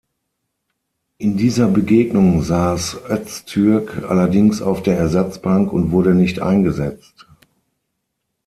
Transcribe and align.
In 1.19 1.37
dieser 1.37 1.67
Begegnung 1.67 2.41
saß 2.41 3.01
Öztürk 3.07 3.97
allerdings 4.01 4.59
auf 4.59 4.81
der 4.81 4.97
Ersatzbank 4.97 5.71
und 5.71 5.91
wurde 5.91 6.15
nicht 6.15 6.39
eingesetzt. 6.41 7.27